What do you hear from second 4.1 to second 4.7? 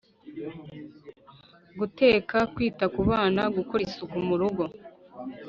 mu rugo